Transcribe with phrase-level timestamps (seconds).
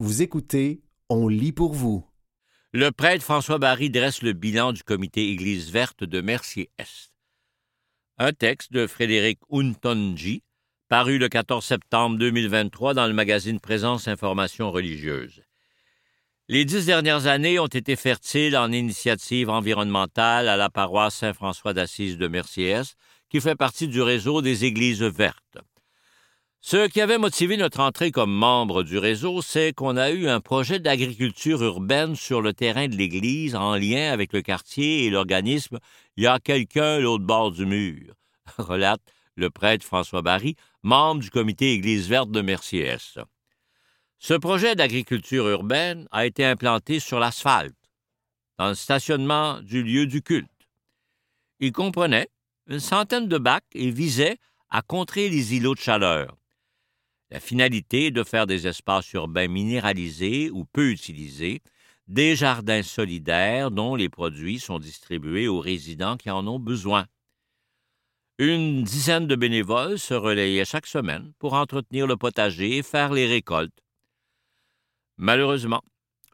[0.00, 2.06] Vous écoutez, on lit pour vous.
[2.72, 7.12] Le prêtre François Barry dresse le bilan du comité Église verte de Mercier-Est.
[8.16, 10.44] Un texte de Frédéric Untonji,
[10.88, 15.42] paru le 14 septembre 2023 dans le magazine Présence Information religieuse.
[16.46, 22.18] Les dix dernières années ont été fertiles en initiatives environnementales à la paroisse Saint-François d'Assise
[22.18, 22.96] de Mercier-Est,
[23.30, 25.58] qui fait partie du réseau des Églises vertes.
[26.70, 30.42] Ce qui avait motivé notre entrée comme membre du réseau, c'est qu'on a eu un
[30.42, 35.78] projet d'agriculture urbaine sur le terrain de l'Église en lien avec le quartier et l'organisme
[36.18, 38.12] Il y a quelqu'un l'autre bord du mur,
[38.58, 39.00] relate
[39.34, 43.18] le prêtre François Barry, membre du comité Église verte de Mercier-Est.
[44.18, 47.72] Ce projet d'agriculture urbaine a été implanté sur l'asphalte,
[48.58, 50.68] dans le stationnement du lieu du culte.
[51.60, 52.28] Il comprenait
[52.66, 54.36] une centaine de bacs et visait
[54.68, 56.37] à contrer les îlots de chaleur.
[57.30, 61.60] La finalité est de faire des espaces urbains minéralisés ou peu utilisés,
[62.06, 67.06] des jardins solidaires dont les produits sont distribués aux résidents qui en ont besoin.
[68.38, 73.26] Une dizaine de bénévoles se relayaient chaque semaine pour entretenir le potager et faire les
[73.26, 73.84] récoltes.
[75.18, 75.82] Malheureusement,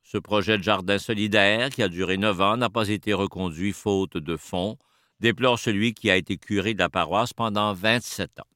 [0.05, 4.19] ce projet de jardin solidaire, qui a duré neuf ans, n'a pas été reconduit faute
[4.19, 4.79] de fonds,
[5.19, 8.54] déplore celui qui a été curé de la paroisse pendant 27 ans.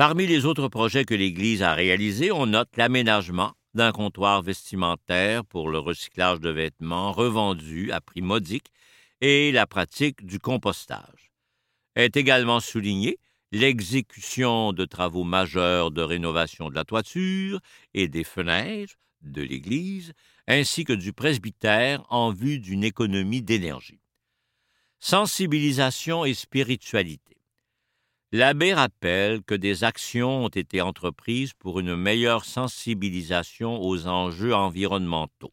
[0.00, 5.68] Parmi les autres projets que l'Église a réalisés, on note l'aménagement d'un comptoir vestimentaire pour
[5.68, 8.72] le recyclage de vêtements revendus à prix modique
[9.20, 11.30] et la pratique du compostage.
[11.96, 13.18] Est également souligné
[13.52, 17.60] l'exécution de travaux majeurs de rénovation de la toiture
[17.92, 20.14] et des fenêtres de l'église,
[20.48, 24.00] ainsi que du presbytère en vue d'une économie d'énergie.
[24.98, 27.39] Sensibilisation et spiritualité.
[28.32, 35.52] L'abbé rappelle que des actions ont été entreprises pour une meilleure sensibilisation aux enjeux environnementaux.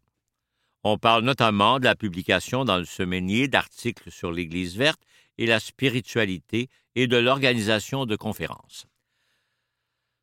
[0.83, 5.01] On parle notamment de la publication dans le semainier d'articles sur l'Église verte
[5.39, 8.85] et la spiritualité et de l'organisation de conférences.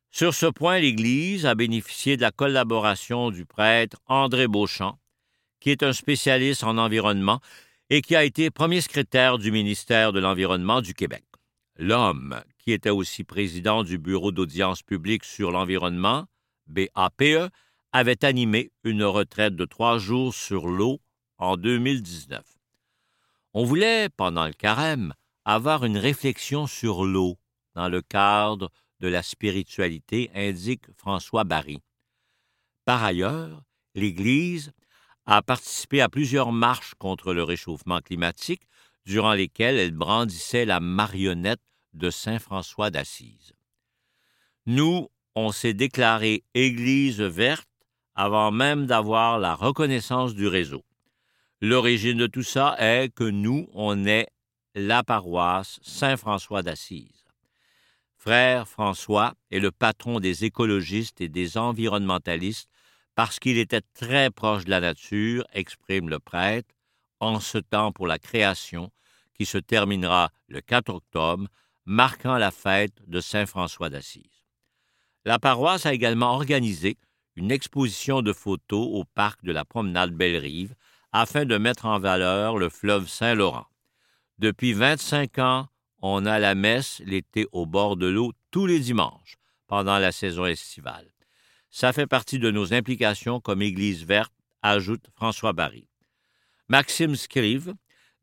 [0.09, 4.97] Sur ce point, l'Église a bénéficié de la collaboration du prêtre André Beauchamp,
[5.59, 7.41] qui est un spécialiste en environnement
[7.89, 11.25] et qui a été premier secrétaire du ministère de l'Environnement du Québec.
[11.77, 16.25] L'homme, qui était aussi président du Bureau d'audience publique sur l'environnement,
[16.65, 17.51] BAPE,
[17.91, 20.99] avait animé une retraite de trois jours sur l'eau
[21.37, 22.43] en 2019.
[23.53, 25.13] On voulait, pendant le carême,
[25.45, 27.37] avoir une réflexion sur l'eau
[27.75, 31.83] dans le cadre de la spiritualité, indique François Barry.
[32.83, 33.61] Par ailleurs,
[33.93, 34.71] l'Église
[35.27, 38.63] a participé à plusieurs marches contre le réchauffement climatique,
[39.05, 41.61] durant lesquelles elle brandissait la marionnette
[41.95, 43.53] de Saint François d'Assise.
[44.65, 47.67] Nous, on s'est déclaré Église verte
[48.15, 50.83] avant même d'avoir la reconnaissance du réseau.
[51.61, 54.27] L'origine de tout ça est que nous, on est
[54.75, 57.25] la paroisse Saint-François d'Assise.
[58.17, 62.69] Frère François est le patron des écologistes et des environnementalistes
[63.13, 66.73] parce qu'il était très proche de la nature, exprime le prêtre,
[67.19, 68.91] en ce temps pour la création
[69.33, 71.47] qui se terminera le 4 octobre,
[71.85, 74.45] marquant la fête de Saint François d'Assise.
[75.23, 76.97] La paroisse a également organisé
[77.35, 80.75] une exposition de photos au parc de la promenade Belle-Rive
[81.11, 83.67] afin de mettre en valeur le fleuve Saint-Laurent.
[84.39, 85.67] Depuis 25 ans,
[86.01, 90.45] on a la messe l'été au bord de l'eau tous les dimanches pendant la saison
[90.45, 91.09] estivale.
[91.69, 95.87] Ça fait partie de nos implications comme Église verte, ajoute François Barry.
[96.67, 97.73] Maxime Scrive,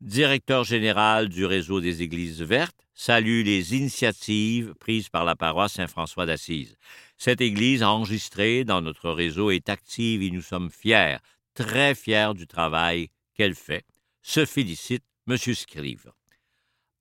[0.01, 6.25] directeur général du réseau des Églises vertes, salue les initiatives prises par la paroisse Saint-François
[6.25, 6.77] d'Assise.
[7.17, 11.17] Cette Église enregistrée dans notre réseau est active et nous sommes fiers
[11.53, 13.85] très fier du travail qu'elle fait,
[14.21, 15.37] se félicite M.
[15.37, 16.11] Scrive.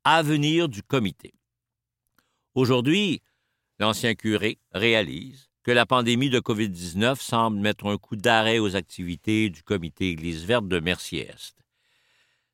[0.04, 1.34] Avenir du comité.
[2.54, 3.22] Aujourd'hui,
[3.78, 9.48] l'ancien curé réalise que la pandémie de COVID-19 semble mettre un coup d'arrêt aux activités
[9.48, 11.56] du comité Église verte de Mercier-Est.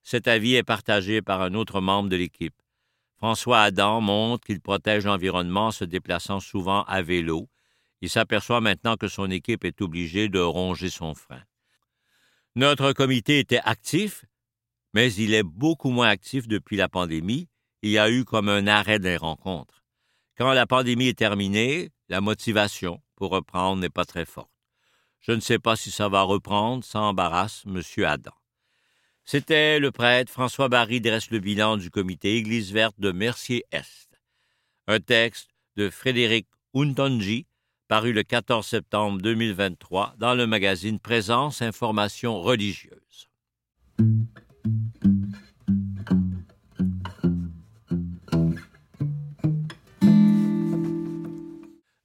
[0.03, 2.55] Cet avis est partagé par un autre membre de l'équipe.
[3.19, 7.49] François Adam montre qu'il protège l'environnement en se déplaçant souvent à vélo.
[8.01, 11.43] Il s'aperçoit maintenant que son équipe est obligée de ronger son frein.
[12.55, 14.25] Notre comité était actif,
[14.95, 17.49] mais il est beaucoup moins actif depuis la pandémie.
[17.83, 19.83] Il y a eu comme un arrêt des rencontres.
[20.37, 24.51] Quand la pandémie est terminée, la motivation pour reprendre n'est pas très forte.
[25.19, 27.83] Je ne sais pas si ça va reprendre, ça embarrasse M.
[28.05, 28.33] Adam.
[29.31, 34.09] C'était le prêtre François Barry dresse le bilan du comité Église verte de Mercier-Est.
[34.87, 37.45] Un texte de Frédéric Untonji,
[37.89, 43.29] paru le 14 septembre 2023 dans le magazine Présence Information religieuse.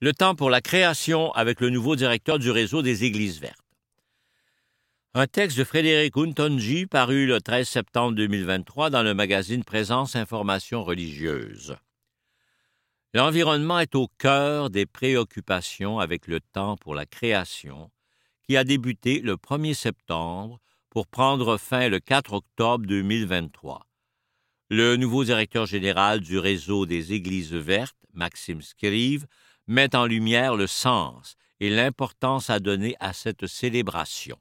[0.02, 3.63] Le temps pour la création avec le nouveau directeur du réseau des Églises vertes.
[5.16, 10.84] Un texte de Frédéric Untonji paru le 13 septembre 2023 dans le magazine Présence Information
[10.84, 11.78] religieuse.
[13.14, 17.92] L'environnement est au cœur des préoccupations avec le temps pour la création,
[18.42, 23.86] qui a débuté le 1er septembre pour prendre fin le 4 octobre 2023.
[24.72, 29.28] Le nouveau directeur général du réseau des Églises vertes, Maxime Scrive,
[29.68, 34.40] met en lumière le sens et l'importance à donner à cette célébration.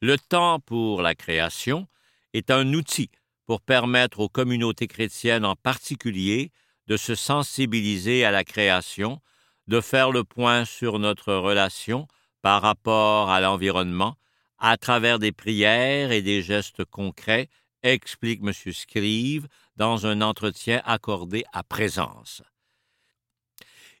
[0.00, 1.88] Le temps pour la création
[2.32, 3.10] est un outil
[3.46, 6.52] pour permettre aux communautés chrétiennes en particulier
[6.86, 9.20] de se sensibiliser à la création,
[9.66, 12.06] de faire le point sur notre relation
[12.42, 14.16] par rapport à l'environnement
[14.58, 17.48] à travers des prières et des gestes concrets,
[17.82, 18.52] explique M.
[18.72, 22.42] Scrive dans un entretien accordé à présence.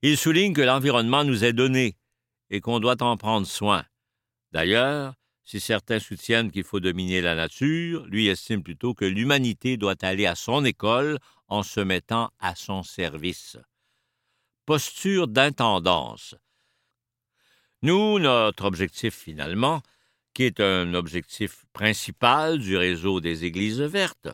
[0.02, 1.96] Il souligne que l'environnement nous est donné
[2.50, 3.84] et qu'on doit en prendre soin.
[4.52, 5.14] D'ailleurs,
[5.48, 10.26] si certains soutiennent qu'il faut dominer la nature, lui estime plutôt que l'humanité doit aller
[10.26, 13.56] à son école en se mettant à son service.
[14.66, 16.34] Posture d'intendance.
[17.80, 19.80] Nous, notre objectif finalement,
[20.34, 24.28] qui est un objectif principal du réseau des Églises vertes,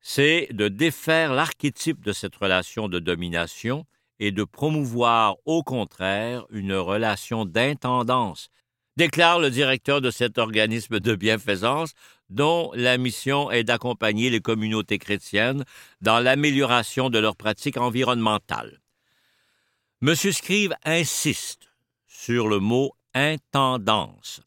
[0.00, 3.86] c'est de défaire l'archétype de cette relation de domination
[4.18, 8.50] et de promouvoir au contraire une relation d'intendance
[8.96, 11.92] déclare le directeur de cet organisme de bienfaisance
[12.30, 15.64] dont la mission est d'accompagner les communautés chrétiennes
[16.00, 18.80] dans l'amélioration de leurs pratiques environnementales.
[20.02, 20.14] M.
[20.14, 21.68] Scrive insiste
[22.06, 24.40] sur le mot intendance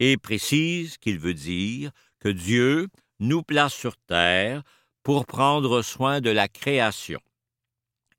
[0.00, 1.90] et précise qu'il veut dire
[2.20, 2.88] que Dieu
[3.20, 4.62] nous place sur terre
[5.02, 7.20] pour prendre soin de la création.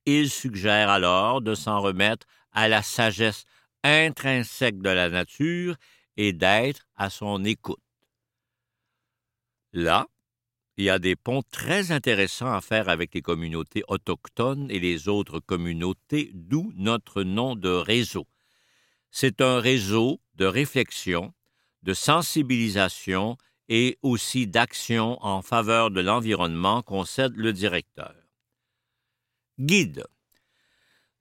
[0.05, 3.45] Il suggère alors de s'en remettre à la sagesse
[3.85, 5.75] intrinsèque de la nature
[6.17, 7.79] et d'être à son écoute.
[9.73, 10.07] Là,
[10.77, 15.07] il y a des ponts très intéressants à faire avec les communautés autochtones et les
[15.07, 18.27] autres communautés, d'où notre nom de réseau.
[19.11, 21.33] C'est un réseau de réflexion,
[21.83, 23.37] de sensibilisation
[23.69, 28.13] et aussi d'action en faveur de l'environnement, concède le directeur.
[29.59, 30.05] Guide.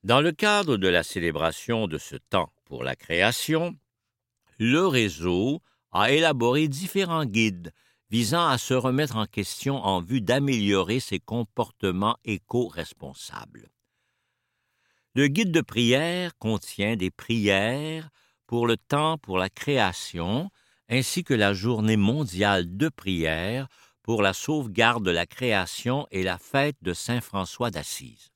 [0.02, 3.76] Dans le cadre de la célébration de ce temps pour la création,
[4.58, 5.62] le réseau
[5.93, 7.72] a élaboré différents guides
[8.11, 13.70] visant à se remettre en question en vue d'améliorer ses comportements éco-responsables.
[15.14, 18.11] Le guide de prière contient des prières
[18.46, 20.50] pour le temps pour la création,
[20.88, 23.69] ainsi que la journée mondiale de prière
[24.02, 28.32] pour la sauvegarde de la création et la fête de Saint François d'Assise.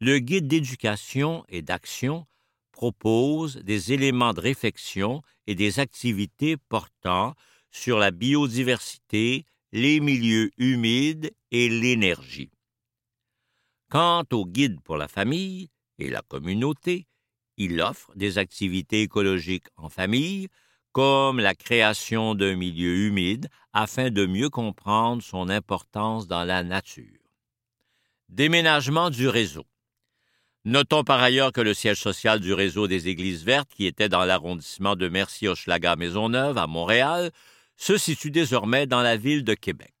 [0.00, 2.26] Le guide d'éducation et d'action
[2.72, 7.34] propose des éléments de réflexion et des activités portant
[7.70, 12.50] sur la biodiversité, les milieux humides et l'énergie.
[13.88, 17.06] Quant au guide pour la famille et la communauté,
[17.56, 20.48] il offre des activités écologiques en famille,
[20.92, 27.18] comme la création d'un milieu humide afin de mieux comprendre son importance dans la nature.
[28.28, 29.66] Déménagement du réseau.
[30.64, 34.24] Notons par ailleurs que le siège social du réseau des Églises vertes, qui était dans
[34.24, 37.32] l'arrondissement de Mercier-Hochelaga-Maisonneuve à Montréal,
[37.76, 39.92] se situe désormais dans la ville de Québec.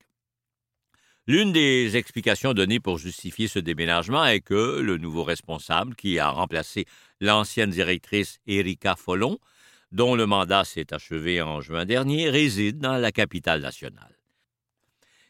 [1.26, 6.30] L'une des explications données pour justifier ce déménagement est que le nouveau responsable, qui a
[6.30, 6.84] remplacé
[7.20, 9.38] l'ancienne directrice Erika Follon,
[9.90, 14.16] dont le mandat s'est achevé en juin dernier, réside dans la capitale nationale.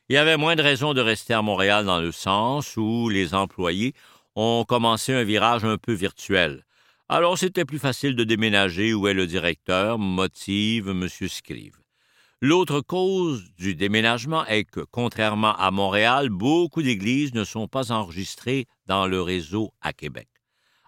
[0.08, 3.34] Il y avait moins de raisons de rester à Montréal dans le sens où les
[3.34, 3.94] employés
[4.34, 6.64] ont commencé un virage un peu virtuel.
[7.08, 11.08] Alors c'était plus facile de déménager où est le directeur, motive M.
[11.08, 11.78] Scrive.
[12.40, 18.66] L'autre cause du déménagement est que, contrairement à Montréal, beaucoup d'églises ne sont pas enregistrées
[18.86, 20.28] dans le réseau à Québec.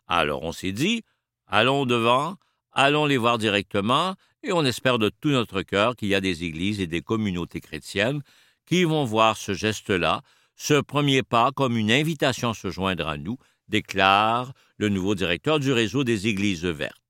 [0.08, 1.02] Alors on s'est dit,
[1.46, 2.36] allons devant,
[2.72, 6.44] allons les voir directement, et on espère de tout notre cœur qu'il y a des
[6.44, 8.22] églises et des communautés chrétiennes
[8.66, 10.22] qui vont voir ce geste-là
[10.56, 15.58] ce premier pas comme une invitation à se joindre à nous, déclare le nouveau directeur
[15.58, 17.02] du réseau des Églises vertes.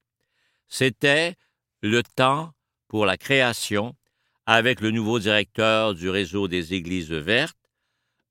[0.69, 1.35] C'était
[1.83, 2.53] le temps
[2.89, 3.95] pour la création
[4.47, 7.57] avec le nouveau directeur du réseau des Églises vertes,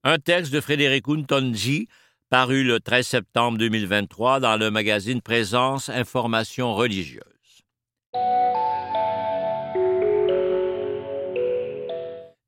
[0.04, 1.88] un texte de Frédéric Untonji
[2.30, 7.24] paru le 13 septembre 2023 dans le magazine Présence Information religieuse.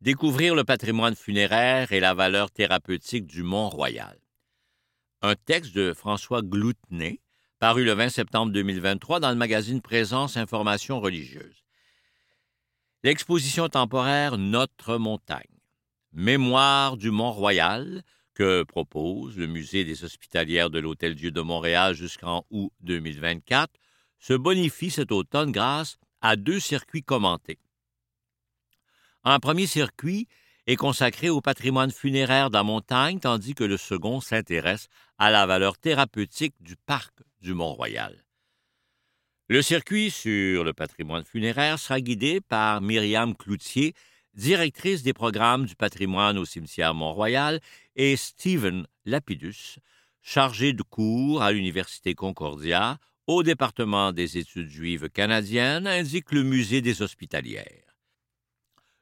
[0.05, 4.19] Découvrir le patrimoine funéraire et la valeur thérapeutique du Mont-Royal.
[5.23, 7.21] Un texte de François Gloutenay,
[7.57, 11.63] paru le 20 septembre 2023 dans le magazine Présence Information religieuse.
[13.03, 15.41] L'exposition temporaire Notre montagne.
[16.13, 18.03] Mémoire du Mont-Royal,
[18.35, 23.73] que propose le Musée des Hospitalières de l'Hôtel-Dieu de Montréal jusqu'en août 2024
[24.19, 27.57] se bonifie cet automne grâce à deux circuits commentés.
[29.27, 30.27] Un premier circuit
[30.67, 35.47] est consacré au patrimoine funéraire de la montagne, tandis que le second s'intéresse à la
[35.47, 38.23] valeur thérapeutique du parc du Mont-Royal.
[39.47, 43.95] Le circuit sur le patrimoine funéraire sera guidé par Myriam Cloutier,
[44.35, 47.61] directrice des programmes du patrimoine au cimetière Mont-Royal,
[47.95, 49.79] et Stephen Lapidus,
[50.21, 56.81] chargé de cours à l'Université Concordia au département des études juives canadiennes, indique le musée
[56.81, 57.94] des hospitalières.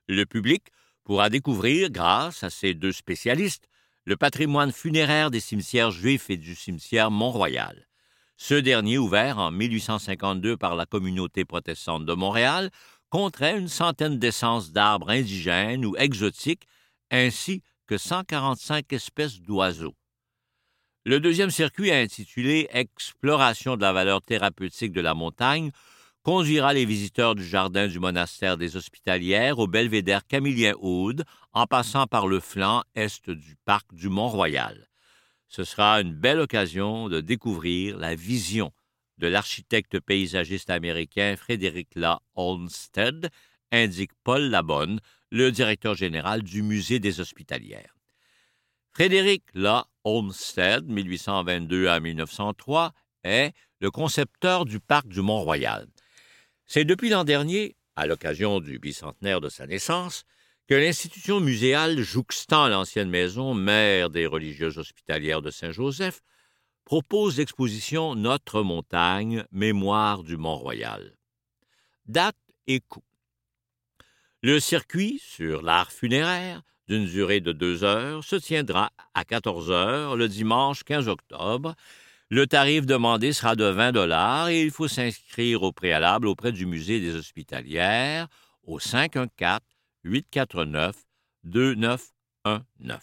[0.08, 0.64] Le public
[1.04, 3.68] pourra découvrir, grâce à ces deux spécialistes,
[4.06, 7.88] le patrimoine funéraire des cimetières juifs et du cimetière Mont-Royal.
[8.36, 12.70] Ce dernier, ouvert en 1852 par la communauté protestante de Montréal,
[13.10, 16.68] compterait une centaine d'essences d'arbres indigènes ou exotiques,
[17.12, 19.96] ainsi que 145 espèces d'oiseaux.
[21.06, 25.72] Le deuxième circuit, intitulé Exploration de la valeur thérapeutique de la montagne,
[26.24, 32.28] conduira les visiteurs du jardin du monastère des Hospitalières au belvédère Camillien-Aude, en passant par
[32.28, 34.88] le flanc est du parc du Mont-Royal.
[35.50, 38.72] Ce sera une belle occasion de découvrir la vision
[39.18, 43.30] de l'architecte paysagiste américain Frédéric La Olmsted,
[43.72, 45.00] indique Paul Labonne,
[45.30, 47.96] le directeur général du Musée des Hospitalières.
[48.94, 53.52] Frédéric La Olmsted, 1822 à 1903, est
[53.82, 55.88] le concepteur du parc du Mont-Royal.
[56.66, 60.26] C'est depuis l'an dernier, à l'occasion du bicentenaire de sa naissance,
[60.68, 66.22] que l'institution muséale jouxtant l'ancienne maison mère des religieuses hospitalières de Saint-Joseph
[66.86, 71.18] propose l'exposition Notre montagne, mémoire du Mont-Royal.
[72.06, 73.04] Date et coût.
[74.42, 80.16] Le circuit sur l'art funéraire, d'une durée de deux heures, se tiendra à 14 heures
[80.18, 81.76] le dimanche 15 octobre.
[82.30, 86.66] Le tarif demandé sera de 20 dollars et il faut s'inscrire au préalable auprès du
[86.66, 88.28] musée des hospitalières
[88.64, 89.60] au 514
[90.04, 90.96] 849
[91.44, 93.02] 2919.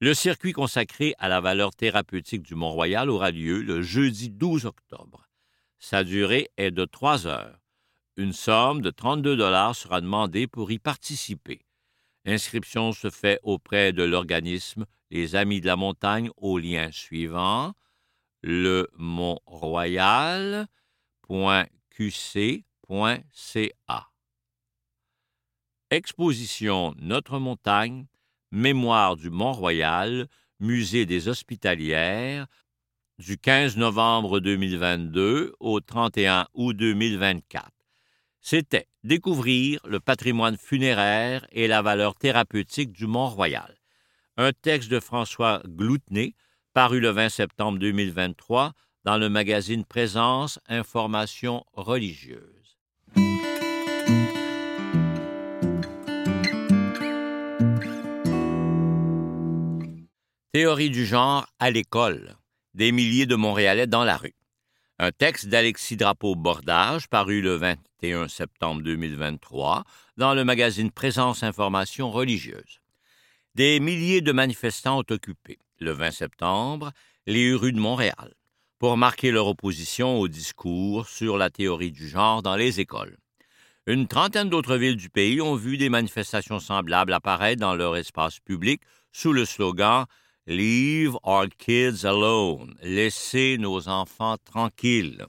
[0.00, 5.26] Le circuit consacré à la valeur thérapeutique du Mont-Royal aura lieu le jeudi 12 octobre.
[5.78, 7.58] Sa durée est de trois heures.
[8.16, 11.62] Une somme de 32 dollars sera demandée pour y participer.
[12.24, 17.74] L'inscription se fait auprès de l'organisme Les Amis de la Montagne au lien suivant
[18.42, 20.66] le montroyal.qc.ca.
[25.90, 28.06] Exposition Notre Montagne
[28.50, 30.28] Mémoire du Mont-Royal,
[30.60, 32.46] Musée des Hospitalières,
[33.18, 37.70] du 15 novembre 2022 au 31 août 2024.
[38.40, 43.75] C'était Découvrir le patrimoine funéraire et la valeur thérapeutique du Mont-Royal.
[44.38, 46.34] Un texte de François Gloutenay,
[46.74, 48.72] paru le 20 septembre 2023
[49.04, 52.76] dans le magazine Présence Information religieuse.
[60.52, 62.36] Théorie du genre à l'école.
[62.74, 64.36] Des milliers de Montréalais dans la rue.
[64.98, 69.84] Un texte d'Alexis Drapeau-Bordage paru le 21 septembre 2023
[70.18, 72.82] dans le magazine Présence Information religieuse.
[73.56, 76.92] Des milliers de manifestants ont occupé, le 20 septembre,
[77.26, 78.34] les rues de Montréal
[78.78, 83.16] pour marquer leur opposition au discours sur la théorie du genre dans les écoles.
[83.86, 88.40] Une trentaine d'autres villes du pays ont vu des manifestations semblables apparaître dans leur espace
[88.40, 90.04] public sous le slogan
[90.46, 92.74] Leave our kids alone.
[92.82, 95.24] Laissez nos enfants tranquilles.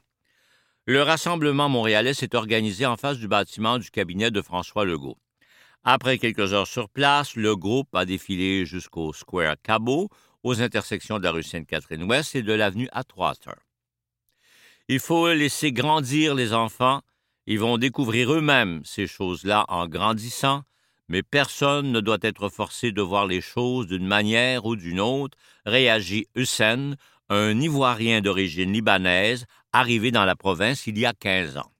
[0.86, 5.18] Le rassemblement montréalais s'est organisé en face du bâtiment du cabinet de François Legault.
[5.90, 10.10] Après quelques heures sur place, le groupe a défilé jusqu'au Square Cabot,
[10.44, 13.56] aux intersections de la rue Sainte-Catherine-Ouest et de l'avenue Atwater.
[14.90, 17.04] Il faut laisser grandir les enfants.
[17.46, 20.64] Ils vont découvrir eux-mêmes ces choses-là en grandissant
[21.10, 25.38] mais personne ne doit être forcé de voir les choses d'une manière ou d'une autre,
[25.66, 26.96] réagit Hussein,
[27.30, 31.72] un Ivoirien d'origine libanaise arrivé dans la province il y a 15 ans.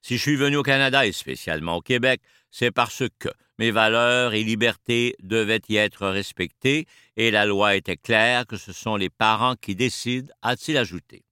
[0.00, 3.28] Si je suis venu au Canada et spécialement au Québec, c'est parce que
[3.58, 6.86] mes valeurs et libertés devaient y être respectées
[7.16, 11.24] et la loi était claire que ce sont les parents qui décident, a-t-il ajouté.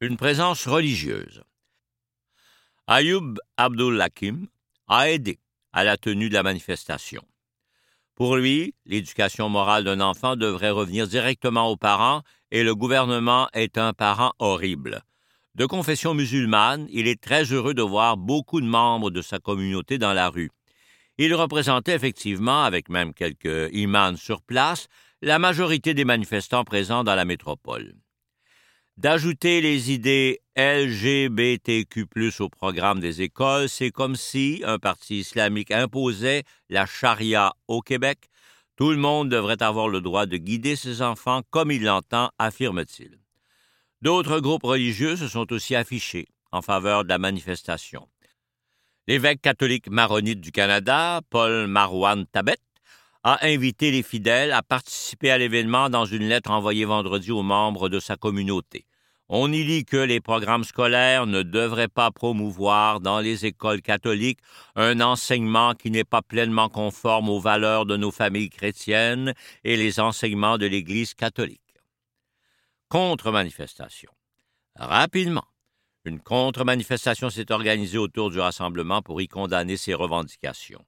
[0.00, 1.42] Une présence religieuse.
[2.86, 4.46] Ayoub Abdul Hakim
[4.88, 5.38] a aidé
[5.72, 7.22] à la tenue de la manifestation.
[8.14, 13.76] Pour lui, l'éducation morale d'un enfant devrait revenir directement aux parents et le gouvernement est
[13.76, 15.02] un parent horrible.
[15.54, 19.98] De confession musulmane, il est très heureux de voir beaucoup de membres de sa communauté
[19.98, 20.50] dans la rue.
[21.16, 24.88] Il représentait effectivement, avec même quelques imams sur place,
[25.22, 27.94] la majorité des manifestants présents dans la métropole.
[28.96, 32.06] D'ajouter les idées LGBTQ
[32.40, 38.28] au programme des écoles, c'est comme si un parti islamique imposait la charia au Québec.
[38.76, 43.23] Tout le monde devrait avoir le droit de guider ses enfants comme il l'entend, affirme-t-il.
[44.04, 48.06] D'autres groupes religieux se sont aussi affichés en faveur de la manifestation.
[49.08, 52.58] L'évêque catholique maronite du Canada, Paul Marouane Tabet,
[53.22, 57.88] a invité les fidèles à participer à l'événement dans une lettre envoyée vendredi aux membres
[57.88, 58.84] de sa communauté.
[59.30, 64.40] On y lit que les programmes scolaires ne devraient pas promouvoir dans les écoles catholiques
[64.76, 69.32] un enseignement qui n'est pas pleinement conforme aux valeurs de nos familles chrétiennes
[69.64, 71.63] et les enseignements de l'Église catholique
[72.94, 74.12] contre-manifestation.
[74.76, 75.48] Rapidement,
[76.04, 80.84] une contre-manifestation s'est organisée autour du rassemblement pour y condamner ces revendications.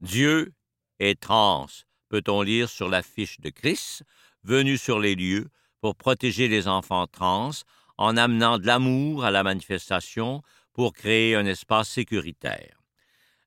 [0.00, 0.54] Dieu
[1.00, 1.66] est trans,
[2.08, 4.04] peut-on lire sur l'affiche de Christ,
[4.42, 5.50] venu sur les lieux
[5.82, 7.50] pour protéger les enfants trans
[7.98, 10.40] en amenant de l'amour à la manifestation
[10.72, 12.80] pour créer un espace sécuritaire.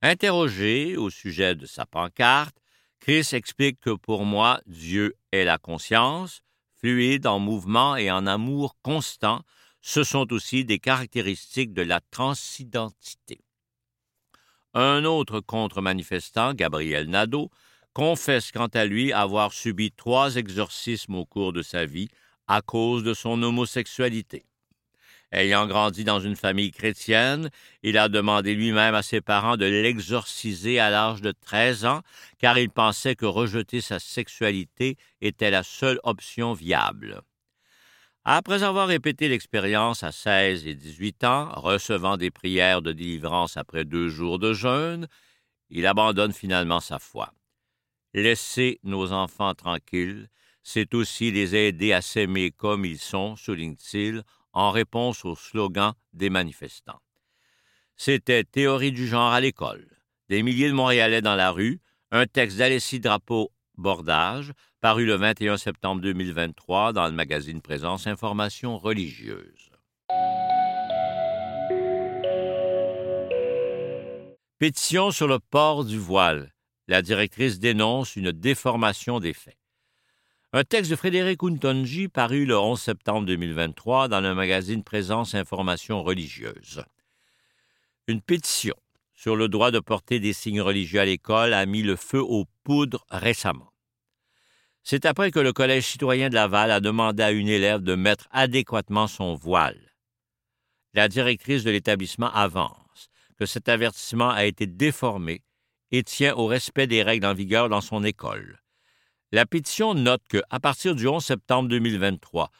[0.03, 2.57] Interrogé au sujet de sa pancarte,
[2.99, 6.43] Chris explique que pour moi, Dieu est la conscience,
[6.81, 9.43] fluide, en mouvement et en amour constant,
[9.81, 13.41] ce sont aussi des caractéristiques de la transidentité.
[14.73, 17.51] Un autre contre-manifestant, Gabriel Nadeau,
[17.93, 22.09] confesse quant à lui avoir subi trois exorcismes au cours de sa vie
[22.47, 24.45] à cause de son homosexualité.
[25.31, 27.49] Ayant grandi dans une famille chrétienne,
[27.83, 32.01] il a demandé lui-même à ses parents de l'exorciser à l'âge de 13 ans,
[32.37, 37.21] car il pensait que rejeter sa sexualité était la seule option viable.
[38.25, 43.85] Après avoir répété l'expérience à 16 et 18 ans, recevant des prières de délivrance après
[43.85, 45.07] deux jours de jeûne,
[45.69, 47.33] il abandonne finalement sa foi.
[48.13, 50.27] Laisser nos enfants tranquilles,
[50.61, 56.29] c'est aussi les aider à s'aimer comme ils sont, souligne-t-il, en réponse au slogan des
[56.29, 57.01] manifestants.
[57.95, 59.87] C'était Théorie du genre à l'école,
[60.29, 61.79] des milliers de Montréalais dans la rue,
[62.11, 68.77] un texte d'Alessie Drapeau Bordage, paru le 21 septembre 2023 dans le magazine Présence Information
[68.77, 69.69] religieuse.
[74.57, 76.53] Pétition sur le port du voile.
[76.87, 79.57] La directrice dénonce une déformation des faits.
[80.53, 86.03] Un texte de Frédéric Untonji paru le 11 septembre 2023 dans le magazine Présence Information
[86.03, 86.83] religieuse.
[88.07, 88.75] Une pétition
[89.13, 92.47] sur le droit de porter des signes religieux à l'école a mis le feu aux
[92.65, 93.71] poudres récemment.
[94.83, 98.27] C'est après que le Collège citoyen de Laval a demandé à une élève de mettre
[98.31, 99.93] adéquatement son voile.
[100.93, 105.43] La directrice de l'établissement avance que cet avertissement a été déformé
[105.91, 108.60] et tient au respect des règles en vigueur dans son école.
[109.33, 112.51] La pétition note que, à partir du 11 septembre 2023,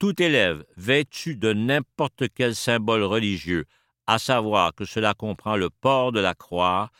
[0.00, 3.64] tout élève vêtu de n'importe quel symbole religieux,
[4.08, 6.90] à savoir que cela comprend le port de la croix,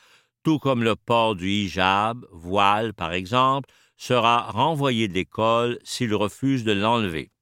[0.45, 6.62] tout comme le port du hijab, voile par exemple, sera renvoyé de l'école s'il refuse
[6.62, 7.33] de l'enlever.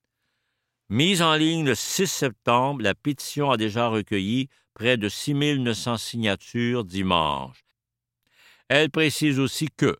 [0.88, 5.98] Mise en ligne le 6 septembre, la pétition a déjà recueilli près de 6 900
[5.98, 7.62] signatures dimanche.
[8.68, 9.98] Elle précise aussi que,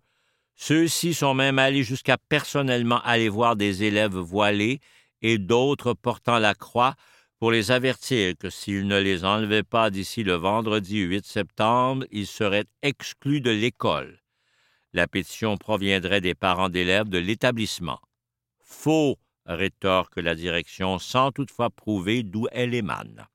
[0.56, 4.80] ceux-ci sont même allés jusqu'à personnellement aller voir des élèves voilés
[5.22, 6.94] et d'autres portant la croix
[7.38, 12.26] pour les avertir que s'ils ne les enlevaient pas d'ici le vendredi 8 septembre, ils
[12.26, 14.22] seraient exclus de l'école.
[14.92, 18.00] La pétition proviendrait des parents d'élèves de l'établissement.
[18.60, 23.26] Faux, rétorque la direction sans toutefois prouver d'où elle émane.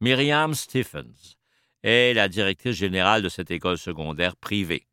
[0.00, 1.36] Myriam Stephens
[1.82, 4.86] est la directrice générale de cette école secondaire privée.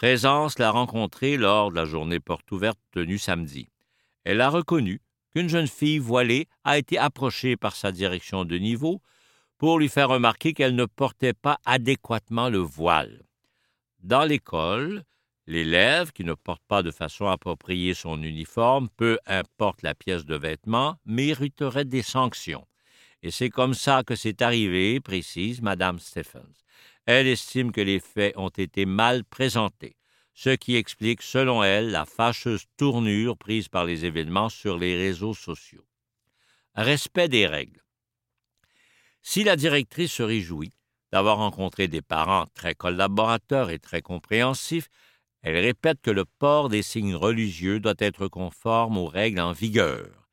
[0.00, 3.68] Présence l'a rencontrée lors de la journée porte ouverte tenue samedi.
[4.24, 5.02] Elle a reconnu
[5.34, 9.02] qu'une jeune fille voilée a été approchée par sa direction de niveau
[9.58, 13.24] pour lui faire remarquer qu'elle ne portait pas adéquatement le voile.
[13.98, 15.04] Dans l'école,
[15.46, 20.34] l'élève qui ne porte pas de façon appropriée son uniforme, peu importe la pièce de
[20.34, 22.66] vêtement, mériterait des sanctions.
[23.22, 26.64] Et c'est comme ça que c'est arrivé, précise Madame Stephens.
[27.06, 29.96] Elle estime que les faits ont été mal présentés,
[30.34, 35.34] ce qui explique, selon elle, la fâcheuse tournure prise par les événements sur les réseaux
[35.34, 35.86] sociaux.
[36.74, 37.82] Respect des règles.
[39.22, 40.72] Si la directrice se réjouit
[41.12, 44.88] d'avoir rencontré des parents très collaborateurs et très compréhensifs,
[45.42, 50.28] elle répète que le port des signes religieux doit être conforme aux règles en vigueur.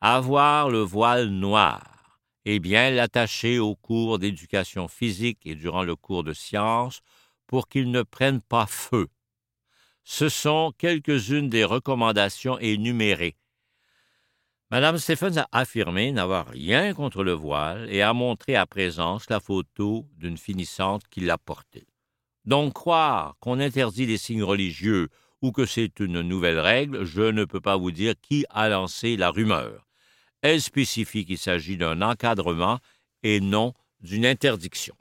[0.00, 1.99] Avoir le voile noir
[2.44, 7.00] et bien l'attacher au cours d'éducation physique et durant le cours de sciences
[7.46, 9.08] pour qu'il ne prenne pas feu.
[10.04, 13.36] Ce sont quelques-unes des recommandations énumérées.
[14.70, 19.40] Madame Stephens a affirmé n'avoir rien contre le voile et a montré à présence la
[19.40, 21.88] photo d'une finissante qui l'a porté.
[22.44, 25.08] Donc croire qu'on interdit les signes religieux
[25.42, 29.16] ou que c'est une nouvelle règle, je ne peux pas vous dire qui a lancé
[29.16, 29.89] la rumeur.
[30.42, 32.78] Elle spécifie qu'il s'agit d'un encadrement
[33.22, 34.94] et non d'une interdiction.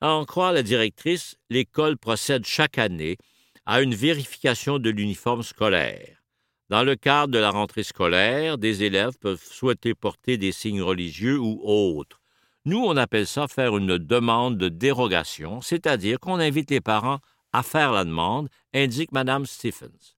[0.00, 3.18] À en croire la directrice, l'école procède chaque année
[3.66, 6.22] à une vérification de l'uniforme scolaire.
[6.70, 11.38] Dans le cadre de la rentrée scolaire, des élèves peuvent souhaiter porter des signes religieux
[11.38, 12.20] ou autres.
[12.64, 17.18] Nous, on appelle ça faire une demande de dérogation, c'est-à-dire qu'on invite les parents
[17.52, 20.16] à faire la demande, indique Mme Stephens.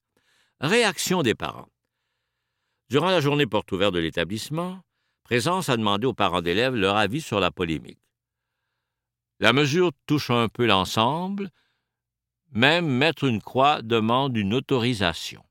[0.61, 1.69] Réaction des parents.
[2.91, 4.81] Durant la journée porte ouverte de l'établissement,
[5.25, 7.99] Présence a demandé aux parents d'élèves leur avis sur la polémique.
[9.41, 11.51] La mesure touche un peu l'ensemble,
[12.53, 15.43] même mettre une croix demande une autorisation.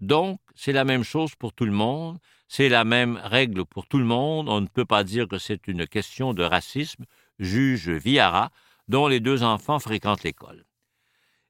[0.00, 3.98] Donc, c'est la même chose pour tout le monde, c'est la même règle pour tout
[3.98, 7.06] le monde, on ne peut pas dire que c'est une question de racisme,
[7.38, 8.50] juge Viara,
[8.86, 10.66] dont les deux enfants fréquentent l'école.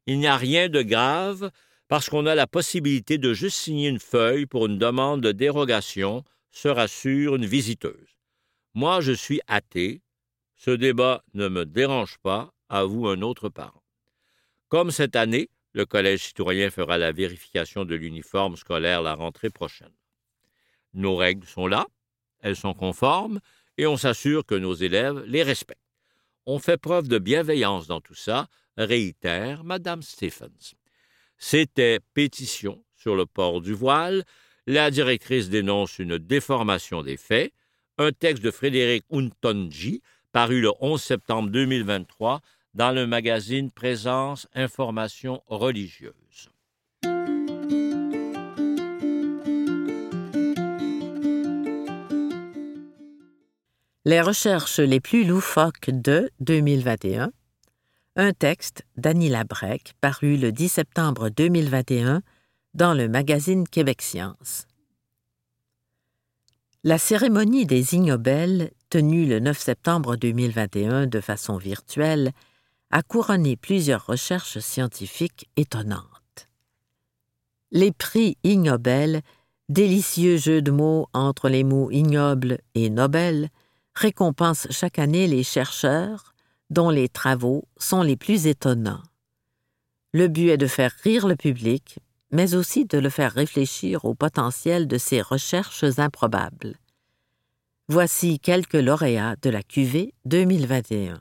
[0.07, 1.51] Il n'y a rien de grave
[1.89, 6.25] parce qu'on a la possibilité de juste signer une feuille pour une demande de dérogation,
[6.51, 8.17] se rassure une visiteuse.
[8.75, 10.01] Moi, je suis athée.
[10.57, 13.83] Ce débat ne me dérange pas, avoue un autre parent.
[14.69, 19.93] Comme cette année, le Collège citoyen fera la vérification de l'uniforme scolaire la rentrée prochaine.
[20.95, 21.87] Nos règles sont là,
[22.41, 23.41] elles sont conformes,
[23.77, 25.81] et on s'assure que nos élèves les respectent.
[26.47, 30.75] On fait preuve de bienveillance dans tout ça, réitère Madame Stephens.
[31.39, 34.25] C'était pétition sur le port du voile.
[34.67, 37.53] La directrice dénonce une déformation des faits.
[37.99, 42.41] Un texte de Frédéric Untonji, paru le 11 septembre 2023
[42.75, 46.51] dans le magazine Présence Information religieuse.
[54.07, 57.31] Les recherches les plus loufoques de 2021.
[58.17, 62.23] Un texte d'Annie Labrec paru le 10 septembre 2021
[62.73, 64.69] dans le magazine Québec Science.
[66.85, 72.31] La cérémonie des Ignobel, tenue le 9 septembre 2021 de façon virtuelle,
[72.93, 76.49] a couronné plusieurs recherches scientifiques étonnantes.
[77.73, 79.23] Les prix Ig Nobel,
[79.69, 83.49] délicieux jeu de mots entre les mots ignoble et Nobel,
[83.93, 86.34] récompensent chaque année les chercheurs
[86.71, 89.03] dont les travaux sont les plus étonnants.
[90.13, 91.99] Le but est de faire rire le public,
[92.31, 96.77] mais aussi de le faire réfléchir au potentiel de ces recherches improbables.
[97.89, 101.21] Voici quelques lauréats de la QV 2021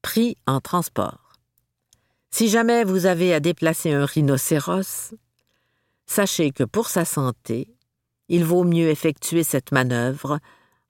[0.00, 1.32] prix en transport.
[2.30, 5.14] Si jamais vous avez à déplacer un rhinocéros,
[6.06, 7.74] sachez que pour sa santé,
[8.28, 10.38] il vaut mieux effectuer cette manœuvre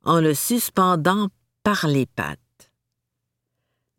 [0.04, 1.28] en le suspendant
[1.62, 2.38] par les pattes.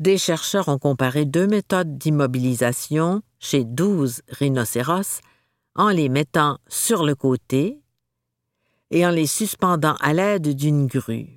[0.02, 5.22] Des chercheurs ont comparé deux méthodes d'immobilisation chez 12 rhinocéros
[5.76, 7.80] en les mettant sur le côté
[8.90, 11.36] et en les suspendant à l'aide d'une grue.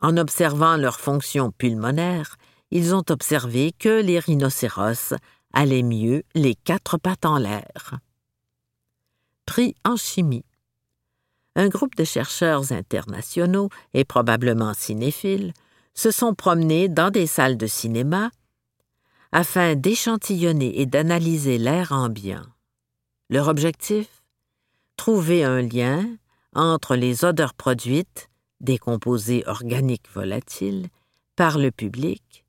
[0.00, 2.36] En observant leur fonction pulmonaire,
[2.70, 5.12] ils ont observé que les rhinocéros
[5.52, 7.98] allaient mieux les quatre pattes en l'air.
[9.44, 10.46] Prix en chimie.
[11.56, 15.52] Un groupe de chercheurs internationaux et probablement cinéphiles
[15.96, 18.30] se sont promenés dans des salles de cinéma
[19.32, 22.44] afin d'échantillonner et d'analyser l'air ambiant.
[23.28, 24.22] Leur objectif?
[24.96, 26.06] Trouver un lien
[26.54, 28.30] entre les odeurs produites,
[28.60, 30.86] des composés organiques volatiles,
[31.34, 32.46] par le public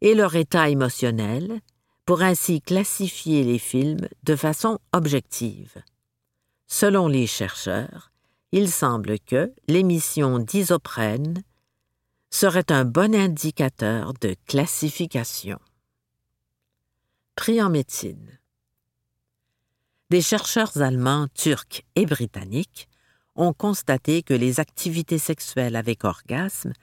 [0.00, 1.60] et leur état émotionnel
[2.04, 5.76] pour ainsi classifier les films de façon objective.
[6.66, 8.10] Selon les chercheurs,
[8.52, 11.42] il semble que l'émission d'isoprène
[12.36, 15.58] serait un bon indicateur de classification.
[17.34, 18.38] Prix en médecine.
[20.10, 22.90] Des chercheurs allemands, turcs et britanniques
[23.36, 26.74] ont constaté que les activités sexuelles avec orgasme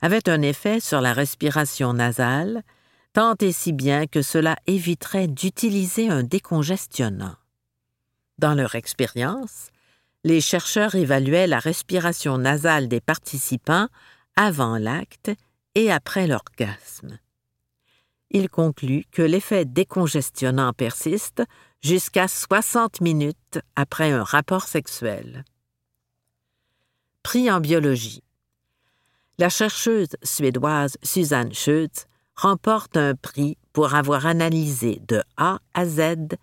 [0.00, 2.64] avaient un effet sur la respiration nasale,
[3.12, 7.36] tant et si bien que cela éviterait d'utiliser un décongestionnant.
[8.38, 9.68] Dans leur expérience,
[10.24, 13.86] les chercheurs évaluaient la respiration nasale des participants
[14.36, 15.30] avant l'acte
[15.74, 17.18] et après l'orgasme.
[18.30, 21.42] Ils concluent que l'effet décongestionnant persiste
[21.82, 25.44] jusqu'à 60 minutes après un rapport sexuel.
[27.22, 28.22] Prix en biologie.
[29.38, 36.36] La chercheuse suédoise Suzanne Schütz remporte un prix pour avoir analysé de A à Z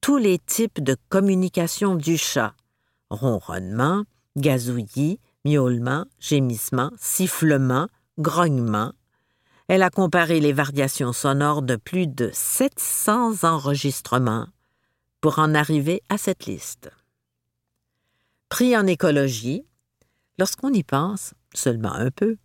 [0.00, 2.54] tous les types de communication du chat
[3.10, 4.04] ronronnement,
[4.36, 8.92] gazouillis, miaulement, gémissement, sifflement, grognement.
[9.68, 14.48] Elle a comparé les variations sonores de plus de 700 enregistrements
[15.20, 16.90] pour en arriver à cette liste.
[18.48, 19.64] Prix en écologie,
[20.38, 22.36] lorsqu'on y pense, seulement un peu,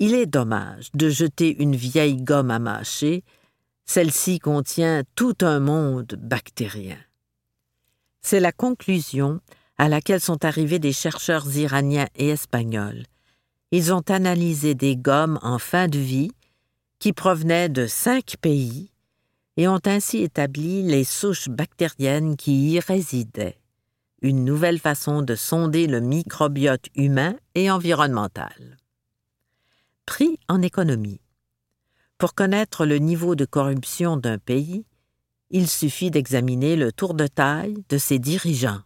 [0.00, 3.22] il est dommage de jeter une vieille gomme à mâcher,
[3.84, 6.98] celle-ci contient tout un monde bactérien.
[8.22, 9.40] C'est la conclusion
[9.80, 13.04] à laquelle sont arrivés des chercheurs iraniens et espagnols.
[13.70, 16.30] Ils ont analysé des gommes en fin de vie
[16.98, 18.90] qui provenaient de cinq pays
[19.56, 23.58] et ont ainsi établi les souches bactériennes qui y résidaient.
[24.20, 28.76] Une nouvelle façon de sonder le microbiote humain et environnemental.
[30.04, 31.22] Prix en économie.
[32.18, 34.84] Pour connaître le niveau de corruption d'un pays,
[35.48, 38.82] il suffit d'examiner le tour de taille de ses dirigeants.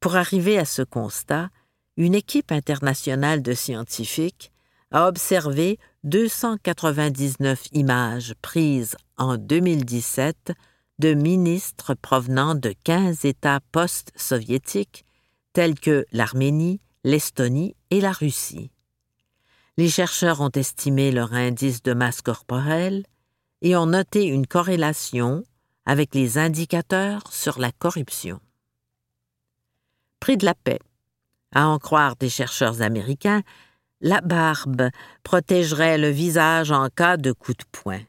[0.00, 1.50] Pour arriver à ce constat,
[1.96, 4.52] une équipe internationale de scientifiques
[4.90, 10.52] a observé 299 images prises en 2017
[10.98, 15.04] de ministres provenant de 15 États post-soviétiques
[15.52, 18.70] tels que l'Arménie, l'Estonie et la Russie.
[19.76, 23.04] Les chercheurs ont estimé leur indice de masse corporelle
[23.62, 25.42] et ont noté une corrélation
[25.84, 28.40] avec les indicateurs sur la corruption
[30.34, 30.80] de la paix.
[31.54, 33.42] À en croire des chercheurs américains,
[34.00, 34.90] la barbe
[35.22, 38.02] protégerait le visage en cas de coup de poing.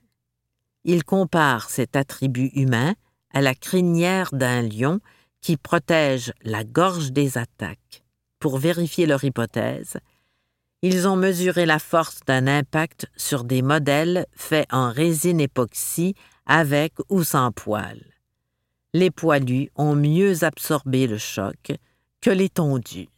[0.84, 2.95] Ils comparent cet attribut humain
[3.34, 4.99] à la crinière d'un lion
[5.41, 8.03] qui protège la gorge des attaques.
[8.39, 9.97] Pour vérifier leur hypothèse,
[10.82, 16.93] ils ont mesuré la force d'un impact sur des modèles faits en résine époxy avec
[17.10, 18.06] ou sans poils.
[18.93, 21.73] Les poilus ont mieux absorbé le choc
[22.21, 23.10] que l'étendue.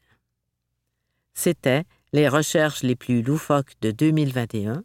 [1.33, 4.83] C'était Les recherches les plus loufoques de 2021,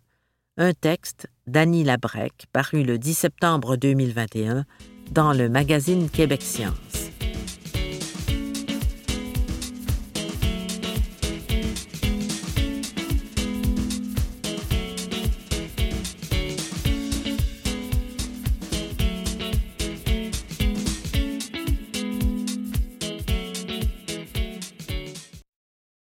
[0.56, 4.64] un texte d'Annie Labrec paru le 10 septembre 2021
[5.10, 7.03] dans le magazine Québec Science.